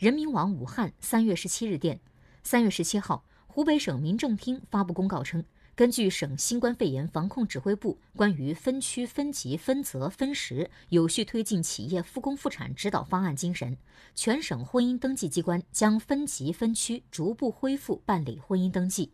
[0.00, 2.00] 人民网武汉三月十七日电
[2.42, 13.76] 三月十七号湖北省民政厅发布公告称根据省新冠肺炎防控指挥部关于分区分级分责分时有序推进企业复工复产指导方案精神
[14.14, 19.12] 全省婚姻登记机关将分级分区逐步恢复办理婚姻登记。